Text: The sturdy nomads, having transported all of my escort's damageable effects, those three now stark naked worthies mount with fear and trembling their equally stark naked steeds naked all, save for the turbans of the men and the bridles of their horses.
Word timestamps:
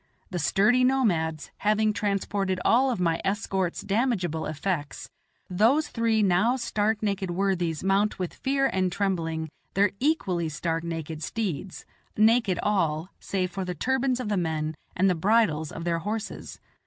The 0.31 0.39
sturdy 0.39 0.83
nomads, 0.83 1.51
having 1.57 1.93
transported 1.93 2.59
all 2.65 2.89
of 2.89 2.99
my 2.99 3.21
escort's 3.23 3.83
damageable 3.83 4.49
effects, 4.49 5.11
those 5.47 5.89
three 5.89 6.23
now 6.23 6.55
stark 6.55 7.03
naked 7.03 7.29
worthies 7.29 7.83
mount 7.83 8.17
with 8.17 8.33
fear 8.33 8.65
and 8.65 8.91
trembling 8.91 9.49
their 9.75 9.91
equally 9.99 10.49
stark 10.49 10.83
naked 10.83 11.21
steeds 11.21 11.85
naked 12.17 12.57
all, 12.63 13.09
save 13.19 13.51
for 13.51 13.63
the 13.63 13.75
turbans 13.75 14.19
of 14.19 14.27
the 14.27 14.37
men 14.37 14.73
and 14.95 15.07
the 15.07 15.13
bridles 15.13 15.71
of 15.71 15.83
their 15.83 15.99
horses. 15.99 16.59